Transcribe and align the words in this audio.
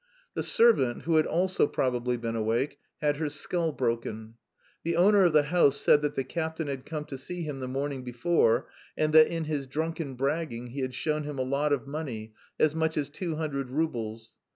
The 0.33 0.41
servant, 0.41 1.03
who 1.03 1.17
had 1.17 1.27
also 1.27 1.67
probably 1.67 2.17
been 2.17 2.35
awake, 2.35 2.79
had 3.01 3.17
her 3.17 3.29
skull 3.29 3.71
broken. 3.71 4.33
The 4.83 4.95
owner 4.95 5.25
of 5.25 5.33
the 5.33 5.43
house 5.43 5.77
said 5.77 6.01
that 6.01 6.15
the 6.15 6.23
captain 6.23 6.65
had 6.65 6.87
come 6.87 7.05
to 7.05 7.19
see 7.19 7.43
him 7.43 7.59
the 7.59 7.67
morning 7.67 8.03
before, 8.03 8.67
and 8.97 9.13
that 9.13 9.27
in 9.27 9.43
his 9.43 9.67
drunken 9.67 10.15
bragging 10.15 10.69
he 10.71 10.79
had 10.79 10.95
shown 10.95 11.21
him 11.21 11.37
a 11.37 11.43
lot 11.43 11.71
of 11.71 11.85
money, 11.85 12.33
as 12.59 12.73
much 12.73 12.97
as 12.97 13.09
two 13.09 13.35
hundred 13.35 13.69
roubles. 13.69 14.37